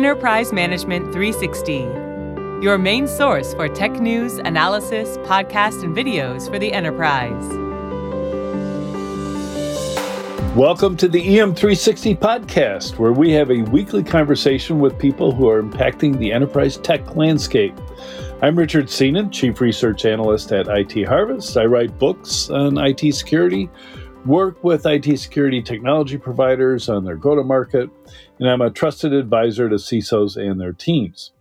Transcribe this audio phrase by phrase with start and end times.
[0.00, 1.80] Enterprise Management 360,
[2.64, 7.46] your main source for tech news, analysis, podcasts, and videos for the enterprise.
[10.56, 15.62] Welcome to the EM360 podcast, where we have a weekly conversation with people who are
[15.62, 17.78] impacting the enterprise tech landscape.
[18.40, 21.58] I'm Richard Stiennon, Chief Research Analyst at IT Harvest.
[21.58, 23.68] I write books on IT security,
[24.26, 27.88] work with IT security technology providers on their go to market,
[28.38, 31.32] and I'm a trusted advisor to CISOs and their teams.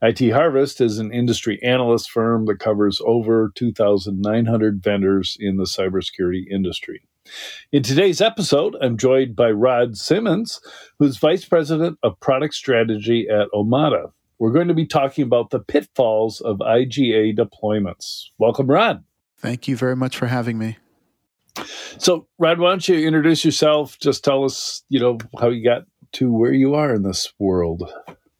[0.00, 6.44] IT Harvest is an industry analyst firm that covers over 2,900 vendors in the cybersecurity
[6.50, 7.02] industry.
[7.70, 10.60] In today's episode, I'm joined by Rod Simmons,
[10.98, 14.10] who's Vice President of Product Strategy at Omada.
[14.40, 18.24] We're going to be talking about the pitfalls of IGA deployments.
[18.38, 19.04] Welcome, Rod.
[19.38, 20.78] Thank you very much for having me.
[21.98, 23.98] So, Rod, why don't you introduce yourself?
[23.98, 27.90] Just tell us, you know, how you got to where you are in this world.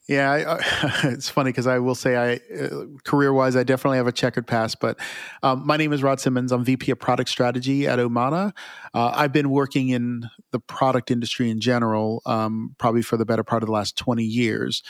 [0.08, 0.60] Yeah, I, uh,
[1.04, 4.80] it's funny because I will say, I uh, career-wise, I definitely have a checkered past.
[4.80, 4.98] But
[5.42, 6.50] um, my name is Rod Simmons.
[6.50, 8.52] I'm VP of Product Strategy at Omada.
[8.92, 13.44] Uh, I've been working in the product industry in general, um, probably for the better
[13.44, 14.82] part of the last 20 years.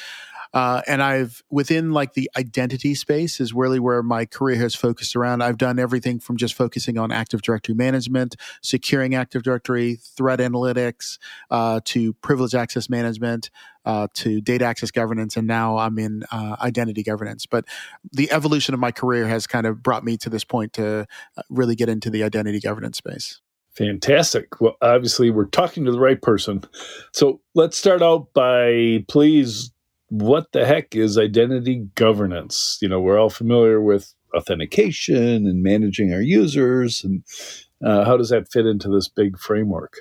[0.55, 5.17] Uh, and I've within like the identity space is really where my career has focused
[5.17, 5.42] around.
[5.42, 11.19] I've done everything from just focusing on Active Directory management, securing Active Directory, threat analytics,
[11.50, 13.50] uh, to privilege access management,
[13.84, 17.47] uh, to data access governance, and now I'm in uh, identity governance.
[17.47, 17.64] But
[18.12, 21.42] the evolution of my career has kind of brought me to this point to uh,
[21.48, 23.41] really get into the identity governance space.
[23.75, 24.61] Fantastic.
[24.61, 26.62] Well, obviously, we're talking to the right person.
[27.12, 29.72] So let's start out by please
[30.12, 32.77] what the heck is identity governance?
[32.82, 37.24] You know, we're all familiar with authentication and managing our users, and
[37.82, 39.94] uh, how does that fit into this big framework?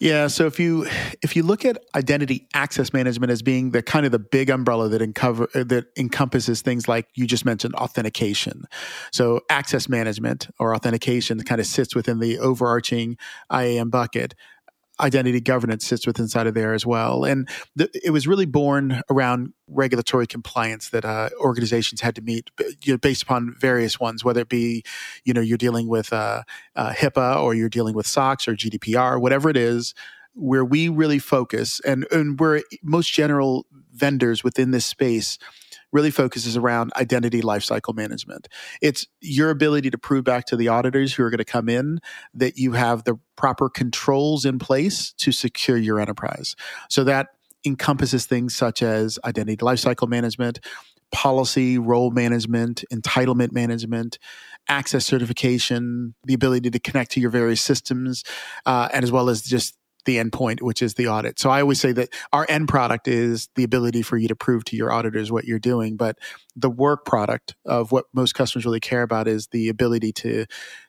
[0.00, 0.86] Yeah, so if you
[1.22, 4.88] if you look at identity access management as being the kind of the big umbrella
[4.88, 8.62] that uncover that encompasses things like you just mentioned authentication.
[9.12, 13.18] So access management or authentication kind of sits within the overarching
[13.52, 14.34] IAM bucket
[15.00, 17.24] identity governance sits with inside of there as well.
[17.24, 22.50] And it was really born around regulatory compliance that uh, organizations had to meet
[22.82, 24.82] you know, based upon various ones, whether it be,
[25.24, 26.42] you know, you're dealing with uh,
[26.76, 29.94] uh, HIPAA or you're dealing with SOX or GDPR, whatever it is,
[30.34, 35.38] where we really focus and, and where most general vendors within this space
[35.92, 38.48] really focuses around identity lifecycle management.
[38.82, 42.00] It's your ability to prove back to the auditors who are going to come in
[42.34, 46.54] that you have the proper controls in place to secure your enterprise.
[46.90, 47.28] So that
[47.64, 50.60] encompasses things such as identity lifecycle management,
[51.10, 54.18] policy, role management, entitlement management,
[54.68, 58.24] access certification, the ability to connect to your various systems,
[58.66, 59.74] uh, and as well as just
[60.08, 61.38] the endpoint, which is the audit.
[61.38, 64.64] So I always say that our end product is the ability for you to prove
[64.64, 66.18] to your auditors what you're doing, but
[66.56, 70.46] the work product of what most customers really care about is the ability to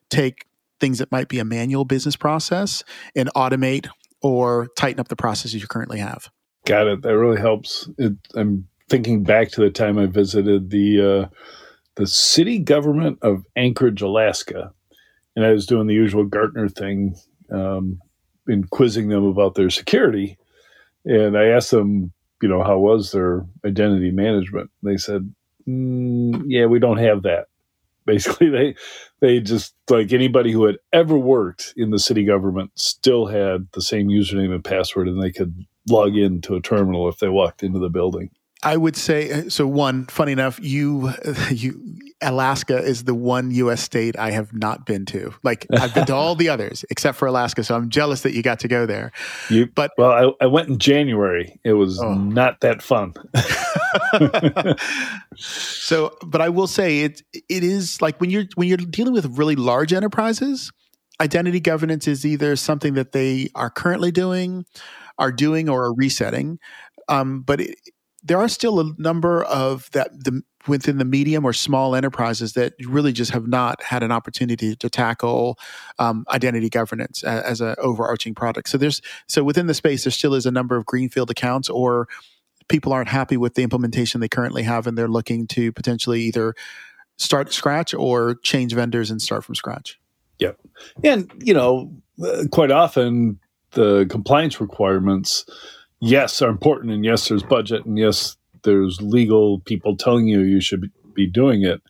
[0.09, 0.45] take
[0.79, 2.81] things that might be a manual business process
[3.13, 3.89] and automate
[4.21, 6.29] or tighten up the processes you currently have.
[6.65, 7.01] Got it.
[7.01, 7.89] That really helps.
[7.97, 11.35] It, I'm thinking back to the time I visited the uh,
[11.95, 14.71] the city government of Anchorage, Alaska,
[15.35, 17.17] and I was doing the usual Gartner thing.
[17.51, 17.99] Um,
[18.49, 20.37] in quizzing them about their security,
[21.05, 24.71] and I asked them, you know, how was their identity management?
[24.83, 25.33] They said,
[25.67, 27.47] mm, "Yeah, we don't have that."
[28.05, 28.75] Basically, they
[29.21, 33.81] they just like anybody who had ever worked in the city government still had the
[33.81, 37.79] same username and password, and they could log into a terminal if they walked into
[37.79, 38.31] the building.
[38.61, 39.65] I would say uh, so.
[39.65, 41.11] One, funny enough, you
[41.51, 41.81] you
[42.21, 43.81] Alaska is the one U.S.
[43.81, 45.33] state I have not been to.
[45.43, 48.43] Like I've been to all the others except for Alaska, so I'm jealous that you
[48.43, 49.13] got to go there.
[49.49, 51.57] You, but well, I, I went in January.
[51.63, 52.13] It was oh.
[52.13, 53.13] not that fun.
[55.37, 59.37] so, but I will say it it is like when you're when you're dealing with
[59.37, 60.69] really large enterprises,
[61.21, 64.65] identity governance is either something that they are currently doing,
[65.17, 66.59] are doing, or are resetting.
[67.07, 67.79] Um, but it,
[68.23, 72.73] there are still a number of that the within the medium or small enterprises that
[72.85, 75.57] really just have not had an opportunity to tackle
[75.99, 78.69] um, identity governance as, as an overarching product.
[78.69, 82.07] So there's so within the space there still is a number of greenfield accounts or
[82.67, 86.53] people aren't happy with the implementation they currently have and they're looking to potentially either
[87.17, 89.99] start scratch or change vendors and start from scratch.
[90.39, 90.59] Yep.
[91.03, 91.91] And you know,
[92.23, 93.39] uh, quite often
[93.71, 95.45] the compliance requirements
[96.01, 100.61] yes are important and yes there's budget and yes there's legal people telling you you
[100.61, 101.81] should be doing it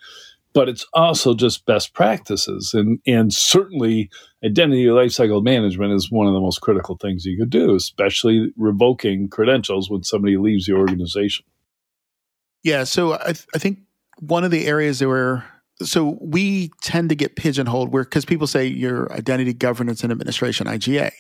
[0.54, 2.74] but it's also just best practices.
[2.74, 4.10] And, and certainly
[4.44, 9.30] identity lifecycle management is one of the most critical things you could do, especially revoking
[9.30, 11.46] credentials when somebody leaves the organization.
[12.64, 12.84] Yeah.
[12.84, 13.80] So I, th- I think
[14.20, 15.46] one of the areas where
[15.82, 20.68] so we tend to get pigeonholed where because people say your identity governance and administration
[20.68, 21.12] IGA,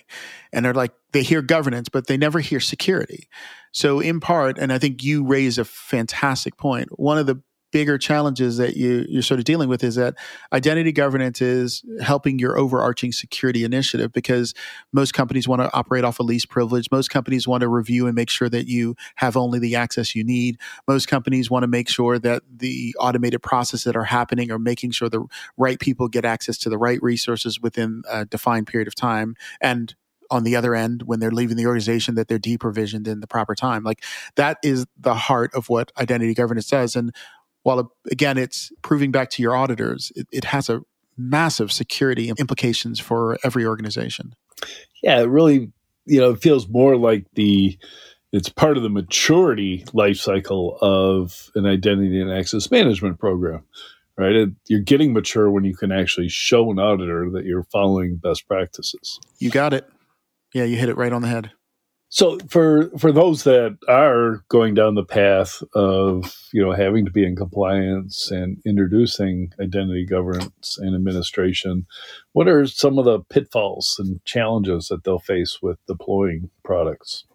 [0.51, 3.29] and they're like they hear governance, but they never hear security.
[3.71, 6.89] So in part, and I think you raise a fantastic point.
[6.99, 7.41] One of the
[7.71, 10.15] bigger challenges that you, you're sort of dealing with is that
[10.51, 14.53] identity governance is helping your overarching security initiative because
[14.91, 16.89] most companies want to operate off a least privilege.
[16.91, 20.23] Most companies want to review and make sure that you have only the access you
[20.23, 20.57] need.
[20.87, 24.91] Most companies want to make sure that the automated processes that are happening are making
[24.91, 25.25] sure the
[25.57, 29.35] right people get access to the right resources within a defined period of time.
[29.61, 29.95] And
[30.31, 33.55] on the other end when they're leaving the organization that they're deprovisioned in the proper
[33.55, 34.03] time like
[34.35, 37.11] that is the heart of what identity governance does and
[37.69, 40.81] while again it's proving back to your auditors, it, it has a
[41.15, 44.33] massive security implications for every organization.
[45.03, 45.71] Yeah, it really,
[46.05, 47.77] you know, it feels more like the
[48.31, 53.63] it's part of the maturity life cycle of an identity and access management program,
[54.17, 54.35] right?
[54.35, 58.47] It, you're getting mature when you can actually show an auditor that you're following best
[58.47, 59.19] practices.
[59.37, 59.87] You got it.
[60.53, 61.51] Yeah, you hit it right on the head.
[62.11, 67.11] So for for those that are going down the path of you know having to
[67.11, 71.85] be in compliance and introducing identity governance and administration,
[72.33, 77.25] what are some of the pitfalls and challenges that they'll face with deploying products?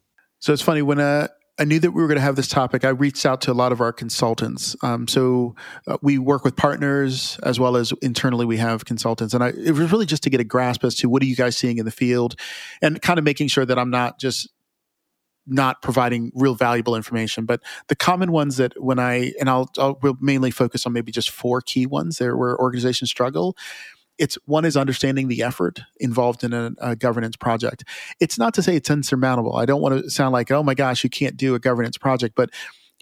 [0.40, 2.84] So it's funny when uh, I knew that we were going to have this topic.
[2.84, 4.74] I reached out to a lot of our consultants.
[4.82, 5.54] Um, so
[5.86, 9.70] uh, we work with partners as well as internally we have consultants, and I, it
[9.70, 11.84] was really just to get a grasp as to what are you guys seeing in
[11.84, 12.34] the field,
[12.82, 14.48] and kind of making sure that I'm not just
[15.46, 17.44] not providing real valuable information.
[17.44, 21.30] But the common ones that when I and I'll, I'll mainly focus on maybe just
[21.30, 23.56] four key ones there where organizations struggle.
[24.16, 27.82] It's one is understanding the effort involved in a, a, governance project.
[28.20, 29.56] It's not to say it's insurmountable.
[29.56, 32.36] I don't want to sound like, oh my gosh, you can't do a governance project,
[32.36, 32.50] but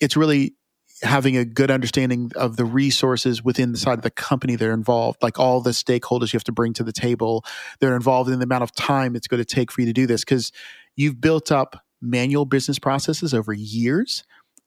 [0.01, 0.55] it's really
[1.03, 4.73] having a good understanding of the resources within the side of the company that are
[4.73, 7.45] involved, like all the stakeholders you have to bring to the table.
[7.81, 10.07] They're involved in the amount of time it's going to take for you to do
[10.07, 10.53] this because
[10.97, 14.25] you've built up manual business processes over years.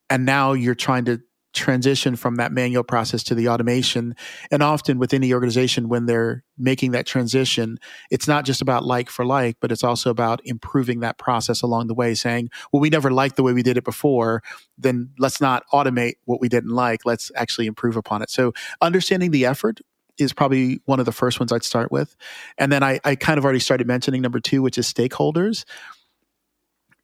[0.10, 1.22] And now you're trying to
[1.56, 4.14] transition from that manual process to the automation.
[4.52, 7.80] And often within the organization, when they're making that transition,
[8.12, 11.88] it's not just about like for like, but it's also about improving that process along
[11.88, 14.44] the way, saying, well, we never liked the way we did it before.
[14.78, 17.06] Then let's not automate what we didn't like.
[17.06, 18.30] Let's actually improve upon it.
[18.30, 19.80] So understanding the effort
[20.18, 22.16] is probably one of the first ones I'd start with.
[22.58, 25.66] And then I, I kind of already started mentioning number two, which is stakeholders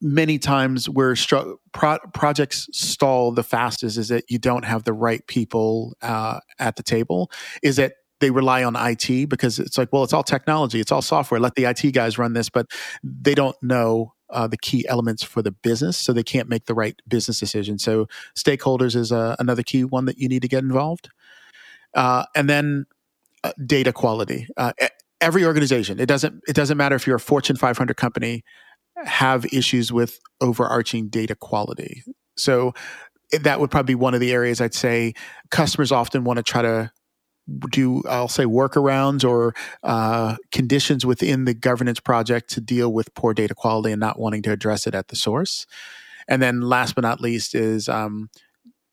[0.02, 4.94] many times where stru- pro- projects stall the fastest is that you don't have the
[4.94, 7.32] right people uh, at the table
[7.62, 11.02] is that they rely on IT because it's like, well, it's all technology, it's all
[11.02, 11.40] software.
[11.40, 12.68] Let the IT guys run this, but
[13.04, 16.74] they don't know uh, the key elements for the business, so they can't make the
[16.74, 17.78] right business decision.
[17.78, 18.08] So,
[18.38, 21.10] stakeholders is uh, another key one that you need to get involved,
[21.96, 22.86] uh, and then
[23.44, 24.48] uh, data quality.
[24.56, 24.72] Uh,
[25.20, 28.44] every organization, it doesn't it doesn't matter if you're a Fortune 500 company
[29.06, 32.04] have issues with overarching data quality.
[32.38, 32.74] So
[33.42, 35.14] that would probably be one of the areas I'd say
[35.50, 36.92] customers often want to try to
[37.72, 39.54] do I'll say workarounds or
[39.84, 44.42] uh, conditions within the governance project to deal with poor data quality and not wanting
[44.44, 45.66] to address it at the source.
[46.28, 48.30] And then last but not least is um,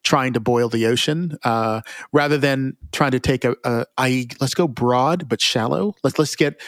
[0.03, 4.29] trying to boil the ocean uh, rather than trying to take a, a i.e.
[4.41, 5.95] let's go broad but shallow.
[6.03, 6.61] Let's let's get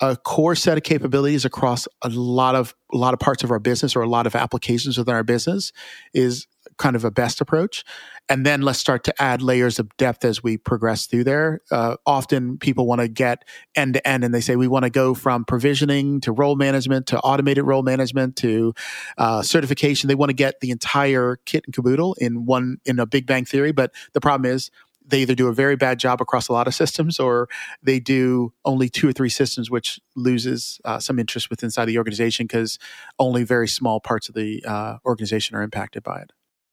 [0.00, 3.58] a core set of capabilities across a lot of a lot of parts of our
[3.58, 5.72] business or a lot of applications within our business
[6.12, 6.46] is
[6.78, 7.84] kind of a best approach.
[8.28, 11.60] And then let's start to add layers of depth as we progress through there.
[11.70, 13.44] Uh, often people want to get
[13.76, 17.06] end to end and they say we want to go from provisioning to role management
[17.08, 18.74] to automated role management to
[19.18, 20.08] uh, certification.
[20.08, 23.44] They want to get the entire kit and caboodle in one in a big bang
[23.44, 24.70] theory but the problem is
[25.04, 27.48] they either do a very bad job across a lot of systems or
[27.82, 31.98] they do only two or three systems, which loses uh, some interest within inside the
[31.98, 32.78] organization because
[33.18, 36.32] only very small parts of the uh, organization are impacted by it.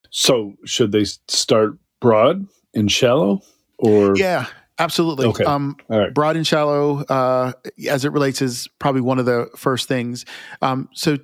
[0.10, 3.42] So, should they start broad and shallow,
[3.78, 4.48] or yeah,
[4.78, 5.28] absolutely.
[5.28, 5.46] Okay.
[5.46, 5.78] Um,
[6.14, 7.54] Broad and shallow, uh,
[7.88, 10.26] as it relates, is probably one of the first things.
[10.62, 11.18] Um, so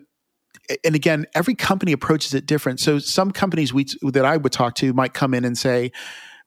[0.84, 2.80] and again, every company approaches it different.
[2.80, 5.92] So some companies we that I would talk to might come in and say,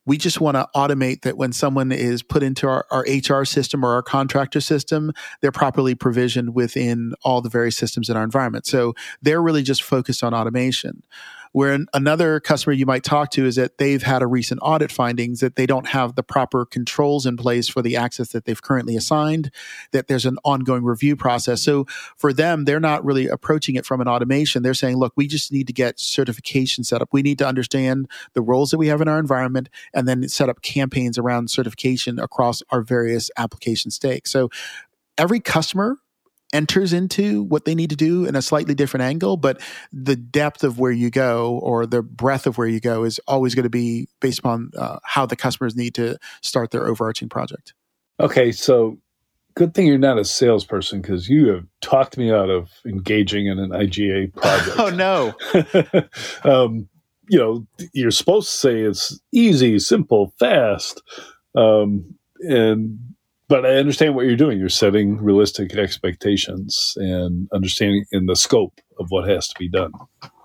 [0.07, 3.85] we just want to automate that when someone is put into our, our, HR system
[3.85, 8.67] or our contractor system, they're properly provisioned within all the various systems in our environment.
[8.67, 11.03] So they're really just focused on automation.
[11.53, 15.41] Where another customer you might talk to is that they've had a recent audit findings
[15.41, 18.97] that they don't have the proper controls in place for the access that they've currently
[18.97, 19.51] assigned,
[19.91, 21.63] that there's an ongoing review process.
[21.63, 24.63] So for them, they're not really approaching it from an automation.
[24.63, 27.09] They're saying, look, we just need to get certification set up.
[27.13, 30.49] We need to understand the roles that we have in our environment and then set
[30.49, 34.31] up campaigns around certification across our various application stakes.
[34.31, 34.51] So
[35.19, 35.97] every customer
[36.53, 39.61] enters into what they need to do in a slightly different angle, but
[39.93, 43.55] the depth of where you go or the breadth of where you go is always
[43.55, 47.75] going to be based upon uh, how the customers need to start their overarching project.
[48.19, 48.99] Okay, so
[49.55, 53.59] good thing you're not a salesperson because you have talked me out of engaging in
[53.59, 54.79] an IGA project.
[54.79, 55.35] oh no.
[56.51, 56.89] um,
[57.29, 61.01] you know, you're supposed to say it's easy, simple, fast,
[61.55, 62.99] um, and
[63.51, 64.61] but I understand what you're doing.
[64.61, 69.91] You're setting realistic expectations and understanding in the scope of what has to be done.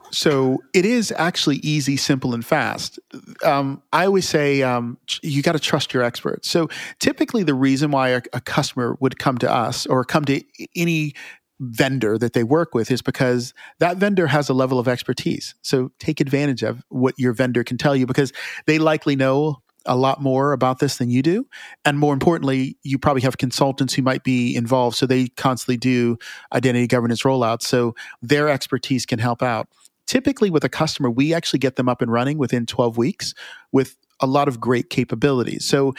[0.10, 3.00] So it is actually easy, simple, and fast.
[3.44, 6.50] Um, I always say um, you got to trust your experts.
[6.50, 6.68] So
[7.00, 10.42] typically, the reason why a, a customer would come to us or come to
[10.76, 11.14] any
[11.60, 15.54] vendor that they work with is because that vendor has a level of expertise.
[15.62, 18.34] So take advantage of what your vendor can tell you because
[18.66, 21.48] they likely know a lot more about this than you do.
[21.84, 24.98] And more importantly, you probably have consultants who might be involved.
[24.98, 26.18] So they constantly do
[26.54, 27.64] identity governance rollouts.
[27.64, 29.68] So their expertise can help out.
[30.08, 33.34] Typically, with a customer, we actually get them up and running within 12 weeks
[33.72, 35.66] with a lot of great capabilities.
[35.66, 35.94] So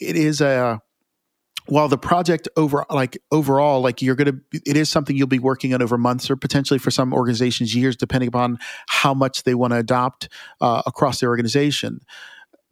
[0.00, 0.80] it is a
[1.66, 5.38] while the project over like overall like you're going to it is something you'll be
[5.38, 9.54] working on over months or potentially for some organizations years depending upon how much they
[9.54, 10.28] want to adopt
[10.60, 12.00] uh, across their organization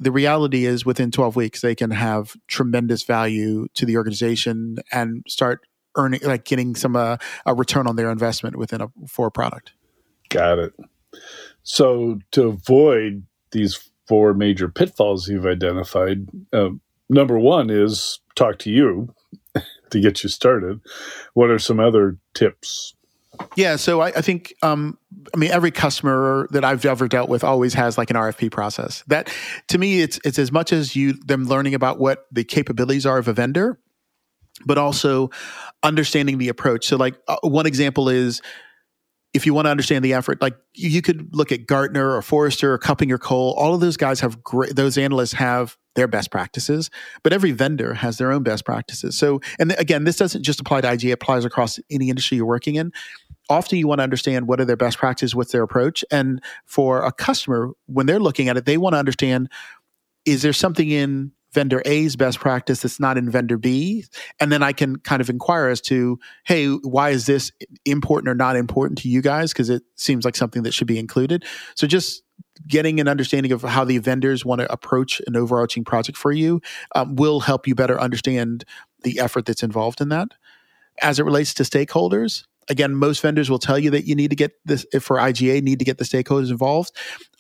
[0.02, 5.25] the reality is within 12 weeks they can have tremendous value to the organization and
[5.28, 5.61] start
[5.97, 7.16] earning like getting some uh,
[7.47, 9.73] a return on their investment within a for product.
[10.28, 10.73] Got it.
[11.62, 16.71] So to avoid these four major pitfalls you've identified uh,
[17.09, 19.14] number one is talk to you
[19.90, 20.80] to get you started.
[21.35, 22.94] What are some other tips
[23.57, 24.99] yeah, so I, I think um,
[25.35, 29.03] I mean every customer that I've ever dealt with always has like an RFP process.
[29.07, 29.33] That
[29.69, 33.19] to me, it's it's as much as you them learning about what the capabilities are
[33.19, 33.79] of a vendor,
[34.67, 35.31] but also
[35.83, 36.87] understanding the approach.
[36.87, 38.43] So, like uh, one example is
[39.35, 42.75] if you want to understand the effort, like you could look at Gartner or Forrester
[42.75, 43.55] or KuppingerCole.
[43.57, 46.91] All of those guys have great; those analysts have their best practices,
[47.23, 49.17] but every vendor has their own best practices.
[49.17, 52.47] So, and again, this doesn't just apply to IG; it applies across any industry you're
[52.47, 52.93] working in
[53.51, 56.05] often you want to understand what are their best practices, what's their approach.
[56.11, 59.51] And for a customer, when they're looking at it, they want to understand
[60.25, 64.04] is there something in vendor A's best practice that's not in vendor B?
[64.40, 67.52] And then I can kind of inquire as to, hey, why is this
[67.85, 69.52] important or not important to you guys?
[69.52, 71.44] Because it seems like something that should be included.
[71.75, 72.23] So just
[72.66, 76.61] getting an understanding of how the vendors want to approach an overarching project for you
[76.94, 78.64] um, will help you better understand
[79.02, 80.28] the effort that's involved in that.
[81.00, 84.37] As it relates to stakeholders, again, most vendors will tell you that you need to
[84.37, 86.92] get this for IGA, need to get the stakeholders involved.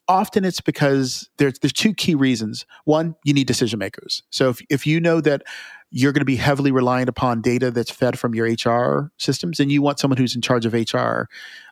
[0.08, 2.66] Often it's because there's there's two key reasons.
[2.84, 4.22] One, you need decision makers.
[4.30, 5.42] So if, if you know that
[5.90, 9.70] you're going to be heavily reliant upon data that's fed from your HR systems, and
[9.70, 11.24] you want someone who's in charge of HR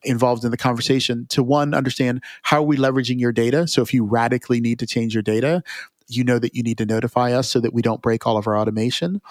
[0.04, 3.66] involved in the conversation to one, understand how are we leveraging your data.
[3.66, 5.62] So if you radically need to change your data,
[6.06, 8.46] you know that you need to notify us so that we don't break all of
[8.46, 9.22] our automation.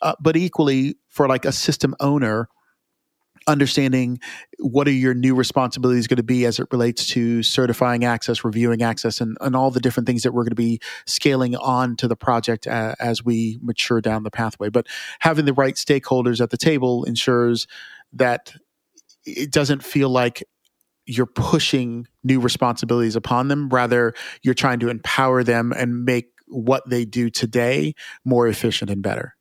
[0.00, 2.48] Uh, but equally, for like a system owner,
[3.46, 4.18] understanding
[4.58, 8.82] what are your new responsibilities going to be as it relates to certifying access, reviewing
[8.82, 12.08] access, and, and all the different things that we're going to be scaling on to
[12.08, 14.68] the project uh, as we mature down the pathway.
[14.68, 14.86] But
[15.20, 17.66] having the right stakeholders at the table ensures
[18.12, 18.54] that
[19.24, 20.42] it doesn't feel like
[21.06, 23.68] you're pushing new responsibilities upon them.
[23.68, 27.94] Rather, you're trying to empower them and make what they do today
[28.24, 29.34] more efficient and better.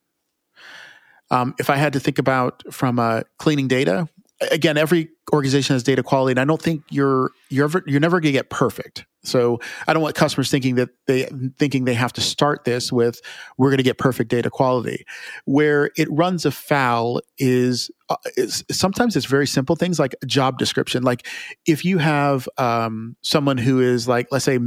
[1.32, 4.08] Um, if I had to think about from uh, cleaning data,
[4.52, 8.20] again, every organization has data quality, and I don't think you're you're ever, you're never
[8.20, 9.06] going to get perfect.
[9.24, 13.22] So I don't want customers thinking that they thinking they have to start this with
[13.58, 15.06] we're going to get perfect data quality.
[15.46, 21.04] Where it runs afoul is, uh, is sometimes it's very simple things like job description.
[21.04, 21.28] Like
[21.68, 24.60] if you have um, someone who is like let's say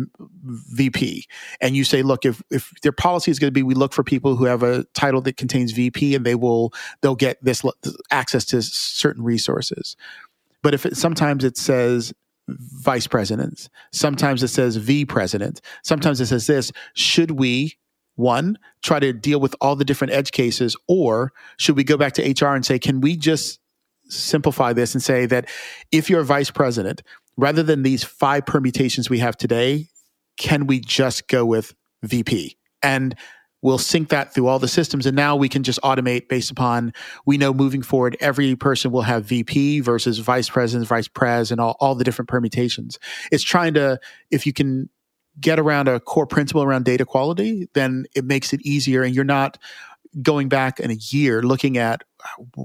[0.44, 1.26] VP,
[1.60, 4.04] and you say, look, if if their policy is going to be we look for
[4.04, 7.62] people who have a title that contains VP, and they will they'll get this
[8.12, 9.96] access to certain resources.
[10.64, 12.14] But if it, sometimes it says
[12.48, 13.68] vice presidents.
[13.92, 15.60] Sometimes it says V president.
[15.82, 16.72] Sometimes it says this.
[16.94, 17.76] Should we,
[18.16, 22.14] one, try to deal with all the different edge cases, or should we go back
[22.14, 23.60] to HR and say, can we just
[24.08, 25.50] simplify this and say that
[25.92, 27.02] if you're a vice president,
[27.36, 29.88] rather than these five permutations we have today,
[30.38, 32.56] can we just go with VP?
[32.82, 33.14] And
[33.64, 35.06] we'll sync that through all the systems.
[35.06, 36.92] And now we can just automate based upon,
[37.24, 41.58] we know moving forward, every person will have VP versus vice president, vice pres, and
[41.58, 42.98] all, all the different permutations.
[43.32, 43.98] It's trying to,
[44.30, 44.90] if you can
[45.40, 49.02] get around a core principle around data quality, then it makes it easier.
[49.02, 49.56] And you're not
[50.20, 52.64] going back in a year looking at uh,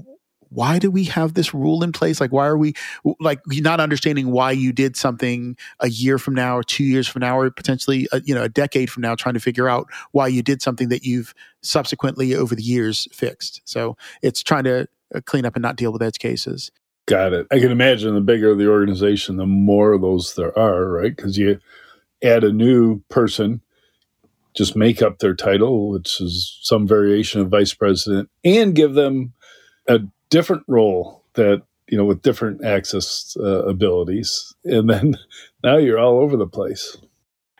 [0.50, 2.20] why do we have this rule in place?
[2.20, 2.74] Like, why are we
[3.20, 7.20] like not understanding why you did something a year from now, or two years from
[7.20, 10.26] now, or potentially a, you know a decade from now, trying to figure out why
[10.26, 13.62] you did something that you've subsequently over the years fixed.
[13.64, 16.70] So it's trying to uh, clean up and not deal with edge cases.
[17.06, 17.46] Got it.
[17.50, 21.14] I can imagine the bigger the organization, the more of those there are, right?
[21.14, 21.58] Because you
[22.22, 23.62] add a new person,
[24.54, 29.32] just make up their title, which is some variation of vice president, and give them
[29.88, 34.54] a different role that you know with different access uh, abilities.
[34.64, 35.16] And then
[35.64, 36.96] now you're all over the place.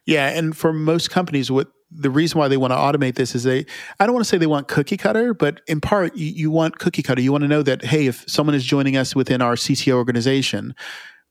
[0.06, 3.42] Yeah and for most companies what the reason why they want to automate this is
[3.42, 3.66] they
[3.98, 6.78] i don't want to say they want cookie cutter but in part you, you want
[6.78, 7.20] cookie cutter.
[7.20, 10.74] You want to know that hey if someone is joining us within our cto organization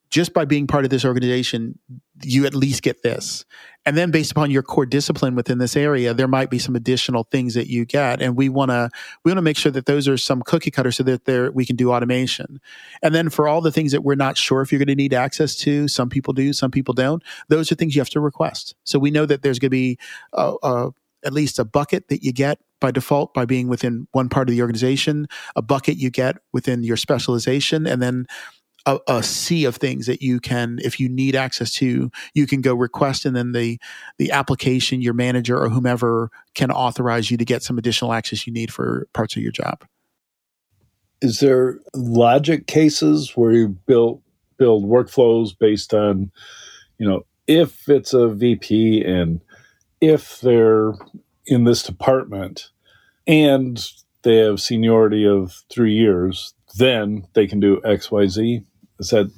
[0.09, 1.77] just by being part of this organization,
[2.23, 3.45] you at least get this.
[3.85, 7.23] And then based upon your core discipline within this area, there might be some additional
[7.31, 8.21] things that you get.
[8.21, 8.89] And we want to,
[9.23, 11.65] we want to make sure that those are some cookie cutters so that there, we
[11.65, 12.59] can do automation.
[13.01, 15.13] And then for all the things that we're not sure if you're going to need
[15.13, 17.23] access to, some people do, some people don't.
[17.47, 18.75] Those are things you have to request.
[18.83, 19.97] So we know that there's going to be
[20.33, 20.89] a, a,
[21.23, 24.55] at least a bucket that you get by default by being within one part of
[24.55, 28.25] the organization, a bucket you get within your specialization, and then
[28.89, 32.61] a, a, sea of things that you can, if you need access to, you can
[32.61, 33.79] go request, and then the
[34.17, 38.53] the application, your manager or whomever can authorize you to get some additional access you
[38.53, 39.85] need for parts of your job.
[41.21, 44.21] Is there logic cases where you build
[44.57, 46.31] build workflows based on,
[46.97, 49.41] you know, if it's a VP and
[50.01, 50.93] if they're
[51.45, 52.69] in this department
[53.25, 53.83] and
[54.23, 58.63] they have seniority of three years, then they can do X, Y, Z.
[58.99, 59.31] Is that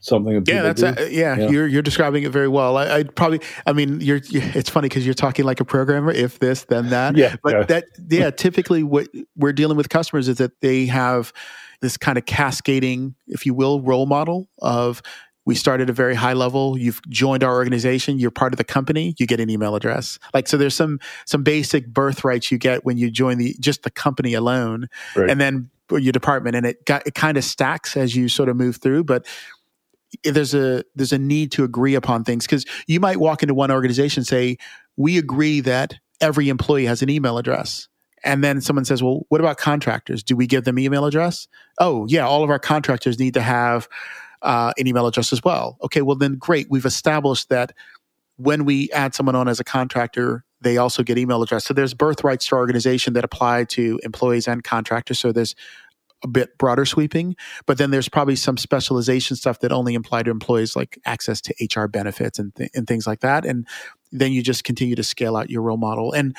[0.00, 0.44] something?
[0.44, 2.76] That yeah, that's a, uh, yeah, yeah, You're you're describing it very well.
[2.76, 6.12] I, I probably, I mean, you're, you're it's funny because you're talking like a programmer.
[6.12, 7.16] If this, then that.
[7.16, 7.62] Yeah, but yeah.
[7.64, 11.32] that yeah, typically what we're dealing with customers is that they have
[11.80, 15.02] this kind of cascading, if you will, role model of
[15.46, 18.64] we start at a very high level you've joined our organization you're part of the
[18.64, 22.84] company you get an email address like so there's some some basic birthrights you get
[22.84, 25.30] when you join the just the company alone right.
[25.30, 28.56] and then your department and it got it kind of stacks as you sort of
[28.56, 29.26] move through but
[30.24, 33.70] there's a there's a need to agree upon things because you might walk into one
[33.70, 34.56] organization say
[34.96, 37.88] we agree that every employee has an email address
[38.24, 40.22] and then someone says well what about contractors?
[40.22, 41.48] Do we give them email address?
[41.78, 43.88] Oh yeah all of our contractors need to have
[44.42, 45.76] uh, an email address as well.
[45.82, 47.72] Okay well then great we've established that
[48.40, 51.64] when we add someone on as a contractor they also get email address.
[51.64, 55.18] So there's birthrights to organization that apply to employees and contractors.
[55.18, 55.54] So there's
[56.22, 57.34] a bit broader sweeping,
[57.66, 61.54] but then there's probably some specialization stuff that only apply to employees, like access to
[61.64, 63.46] HR benefits and, th- and things like that.
[63.46, 63.66] And
[64.12, 66.12] then you just continue to scale out your role model.
[66.12, 66.36] And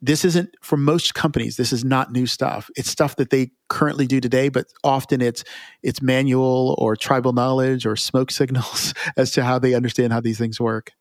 [0.00, 4.06] this isn't for most companies this is not new stuff it's stuff that they currently
[4.06, 5.42] do today but often it's
[5.82, 10.36] it's manual or tribal knowledge or smoke signals as to how they understand how these
[10.36, 10.92] things work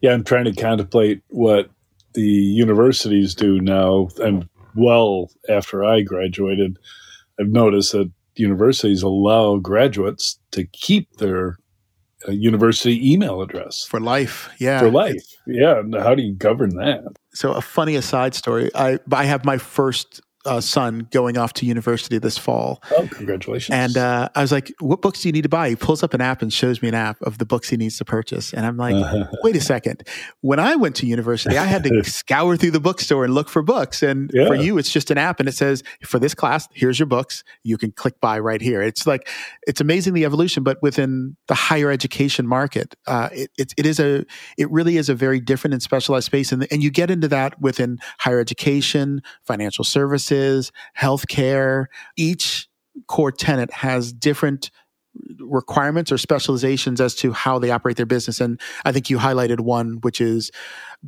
[0.00, 1.70] yeah, I'm trying to contemplate what
[2.14, 4.08] the universities do now.
[4.18, 6.78] And well after I graduated,
[7.40, 11.58] I've noticed that universities allow graduates to keep their
[12.26, 14.48] uh, university email address for life.
[14.58, 15.24] Yeah, for life.
[15.46, 15.82] Yeah.
[15.98, 17.04] How do you govern that?
[17.34, 18.70] So a funny aside story.
[18.74, 22.82] I I have my first uh, son going off to university this fall.
[22.90, 23.74] Oh, congratulations!
[23.74, 26.14] And uh, I was like, "What books do you need to buy?" He pulls up
[26.14, 28.52] an app and shows me an app of the books he needs to purchase.
[28.52, 29.26] And I'm like, uh-huh.
[29.42, 30.06] "Wait a second!
[30.40, 33.62] When I went to university, I had to scour through the bookstore and look for
[33.62, 34.02] books.
[34.02, 34.46] And yeah.
[34.46, 37.42] for you, it's just an app, and it says, for this class, here's your books.
[37.62, 38.82] You can click buy right here.
[38.82, 39.28] It's like
[39.66, 43.98] it's amazing the evolution, but within the higher education market, uh, it, it, it is
[43.98, 44.24] a
[44.58, 47.60] it really is a very different and specialized space, and and you get into that
[47.60, 51.86] within higher education, financial services services, healthcare.
[52.16, 52.68] Each
[53.06, 54.70] core tenant has different
[55.38, 58.40] requirements or specializations as to how they operate their business.
[58.40, 60.50] And I think you highlighted one, which is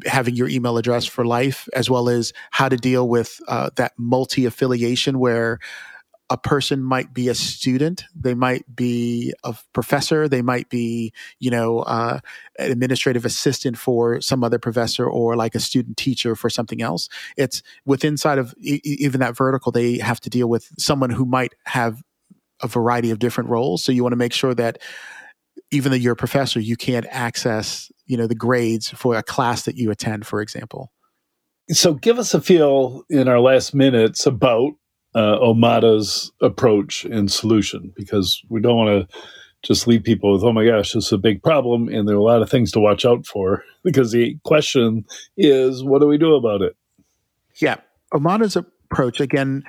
[0.05, 3.93] having your email address for life, as well as how to deal with uh, that
[3.99, 5.59] multi affiliation where
[6.29, 11.51] a person might be a student, they might be a professor, they might be, you
[11.51, 12.19] know, uh,
[12.59, 17.09] an administrative assistant for some other professor or like a student teacher for something else.
[17.37, 21.27] It's within inside of e- even that vertical, they have to deal with someone who
[21.27, 22.03] might have
[22.63, 23.85] a variety of different roles.
[23.85, 24.79] So you want to make sure that
[25.71, 29.65] even though you're a professor, you can't access, you know, the grades for a class
[29.65, 30.91] that you attend, for example.
[31.71, 34.73] So give us a feel in our last minutes about
[35.17, 39.19] uh, Omada's approach and solution, because we don't want to
[39.63, 41.89] just leave people with, oh my gosh, this is a big problem.
[41.89, 45.83] And there are a lot of things to watch out for because the question is,
[45.83, 46.77] what do we do about it?
[47.57, 47.77] Yeah.
[48.13, 49.65] Omada's approach, again,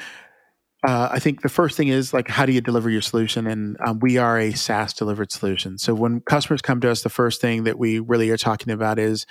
[0.86, 3.48] uh, I think the first thing is like, how do you deliver your solution?
[3.48, 5.78] And um, we are a SaaS delivered solution.
[5.78, 9.00] So when customers come to us, the first thing that we really are talking about
[9.00, 9.26] is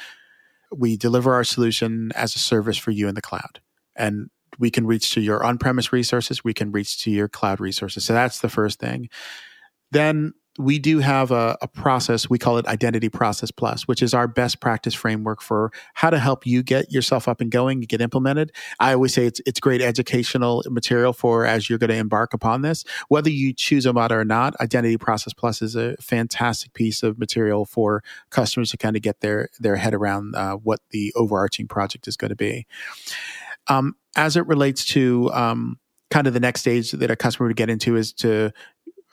[0.74, 3.60] we deliver our solution as a service for you in the cloud.
[3.94, 7.60] And we can reach to your on premise resources, we can reach to your cloud
[7.60, 8.04] resources.
[8.04, 9.08] So that's the first thing.
[9.92, 14.14] Then we do have a, a, process we call it identity process plus which is
[14.14, 18.00] our best practice framework for how to help you get yourself up and going get
[18.00, 22.32] implemented i always say it's it's great educational material for as you're going to embark
[22.32, 27.02] upon this whether you choose omada or not identity process plus is a fantastic piece
[27.02, 31.12] of material for customers to kind of get their their head around uh, what the
[31.14, 32.66] overarching project is going to be
[33.68, 35.78] um, as it relates to um,
[36.10, 38.50] kind of the next stage that a customer would get into is to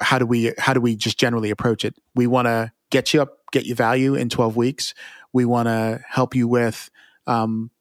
[0.02, 1.96] how do we how do we just generally approach it?
[2.16, 4.94] We want to get you up, get you value in 12 weeks.
[5.34, 6.90] We want to help you with,
[7.28, 7.72] um,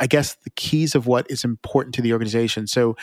[0.00, 2.66] I guess, the keys of what is important to the organization.
[2.66, 2.96] So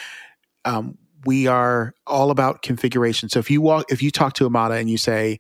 [0.64, 3.30] um, we are all about configuration.
[3.30, 5.40] So if you walk, if you talk to Omada and you say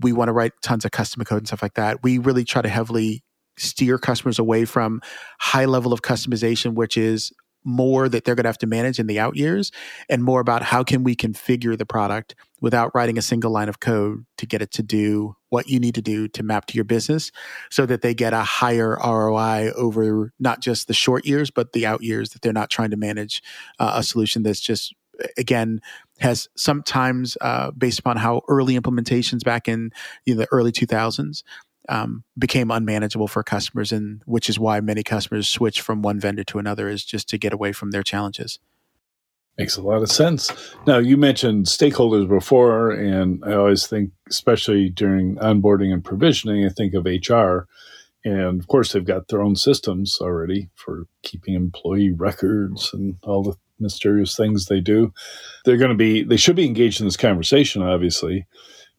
[0.00, 2.62] we want to write tons of custom code and stuff like that, we really try
[2.62, 3.22] to heavily
[3.56, 5.00] steer customers away from
[5.38, 7.32] high level of customization, which is
[7.64, 9.72] more that they're going to have to manage in the out years
[10.08, 13.80] and more about how can we configure the product without writing a single line of
[13.80, 16.84] code to get it to do what you need to do to map to your
[16.84, 17.32] business
[17.70, 21.86] so that they get a higher ROI over not just the short years but the
[21.86, 23.42] out years that they're not trying to manage
[23.78, 24.94] uh, a solution that's just
[25.36, 25.80] again
[26.20, 29.90] has sometimes uh, based upon how early implementations back in
[30.24, 31.42] you know, the early 2000s
[31.88, 36.44] um, became unmanageable for customers, and which is why many customers switch from one vendor
[36.44, 38.58] to another, is just to get away from their challenges.
[39.58, 40.50] Makes a lot of sense.
[40.86, 46.70] Now, you mentioned stakeholders before, and I always think, especially during onboarding and provisioning, I
[46.70, 47.68] think of HR.
[48.24, 53.44] And of course, they've got their own systems already for keeping employee records and all
[53.44, 55.12] the mysterious things they do.
[55.64, 58.46] They're going to be, they should be engaged in this conversation, obviously.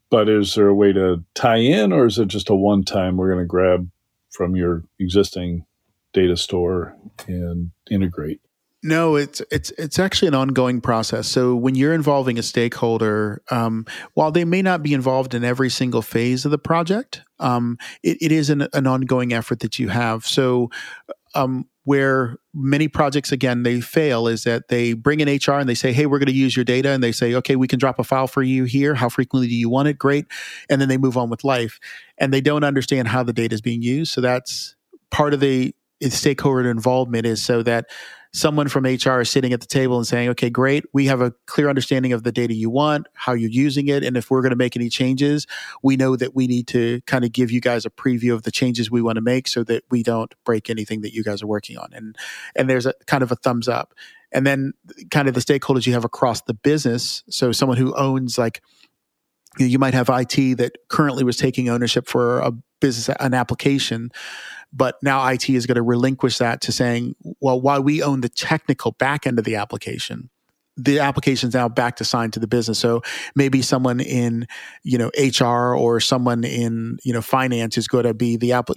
[0.09, 3.17] But is there a way to tie in, or is it just a one time
[3.17, 3.89] we're going to grab
[4.29, 5.65] from your existing
[6.13, 6.95] data store
[7.27, 8.41] and integrate?
[8.83, 11.27] No, it's it's it's actually an ongoing process.
[11.27, 15.71] So when you're involving a stakeholder, um, while they may not be involved in every
[15.71, 19.89] single phase of the project, um, it, it is an, an ongoing effort that you
[19.89, 20.27] have.
[20.27, 20.69] So
[21.33, 25.75] um, where many projects again they fail is that they bring in hr and they
[25.75, 27.99] say hey we're going to use your data and they say okay we can drop
[27.99, 28.95] a file for you here.
[28.95, 29.97] How frequently do you want it?
[29.97, 30.25] Great.
[30.69, 31.79] And then they move on with life.
[32.17, 34.13] And they don't understand how the data is being used.
[34.13, 34.75] So that's
[35.11, 37.85] part of the stakeholder involvement is so that
[38.35, 40.83] someone from HR is sitting at the table and saying, okay, great.
[40.91, 44.03] We have a clear understanding of the data you want, how you're using it.
[44.03, 45.47] And if we're going to make any changes,
[45.81, 48.51] we know that we need to kind of give you guys a preview of the
[48.51, 51.47] changes we want to make so that we don't break anything that you guys are
[51.47, 51.87] working on.
[51.93, 52.17] And,
[52.57, 53.93] and there's a kind of a thumbs up.
[54.33, 54.73] And then
[55.11, 57.23] kind of the stakeholders you have across the business.
[57.29, 58.61] So someone who owns like,
[59.57, 64.11] you might have IT that currently was taking ownership for a business, an application
[64.73, 68.29] but now IT is going to relinquish that to saying, well, while we own the
[68.29, 70.29] technical back end of the application,
[70.77, 72.79] the application is now back assigned to the business.
[72.79, 73.01] So
[73.35, 74.47] maybe someone in,
[74.83, 78.69] you know, HR or someone in, you know, finance is going to be the app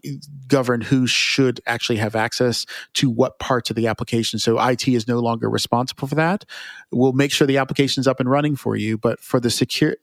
[0.47, 4.39] govern who should actually have access to what parts of the application.
[4.39, 6.45] So IT is no longer responsible for that.
[6.93, 9.97] We'll make sure the application is up and running for you, but for the secure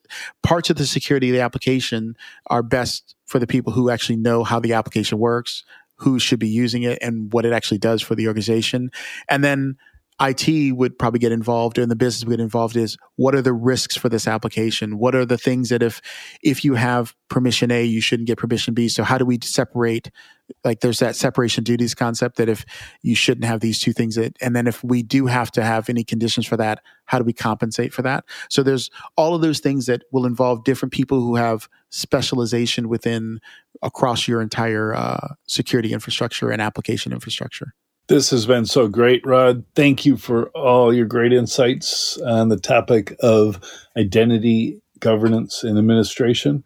[0.43, 4.43] parts of the security of the application are best for the people who actually know
[4.43, 5.63] how the application works,
[5.95, 8.91] who should be using it and what it actually does for the organization.
[9.29, 9.77] And then
[10.21, 13.53] IT would probably get involved and the business would get involved is what are the
[13.53, 14.97] risks for this application?
[14.97, 16.01] What are the things that if
[16.41, 18.87] if you have permission A, you shouldn't get permission B.
[18.87, 20.11] So how do we separate
[20.63, 22.65] like there's that separation duties concept that if
[23.01, 25.89] you shouldn't have these two things that, and then if we do have to have
[25.89, 28.25] any conditions for that, how do we compensate for that?
[28.49, 33.39] So there's all of those things that will involve different people who have specialization within
[33.81, 37.73] across your entire uh, security infrastructure and application infrastructure.
[38.07, 39.63] This has been so great, Rod.
[39.75, 43.59] Thank you for all your great insights on the topic of
[43.97, 46.63] identity governance and administration.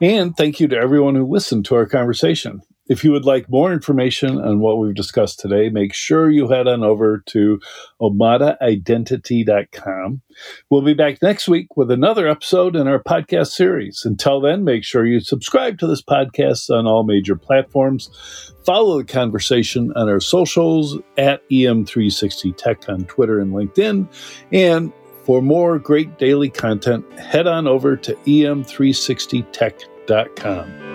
[0.00, 2.60] And thank you to everyone who listened to our conversation.
[2.92, 6.68] If you would like more information on what we've discussed today, make sure you head
[6.68, 7.58] on over to
[8.02, 10.20] omadaidentity.com.
[10.68, 14.02] We'll be back next week with another episode in our podcast series.
[14.04, 18.10] Until then, make sure you subscribe to this podcast on all major platforms.
[18.66, 24.06] Follow the conversation on our socials at EM360 Tech on Twitter and LinkedIn.
[24.52, 24.92] And
[25.24, 30.91] for more great daily content, head on over to em360tech.com.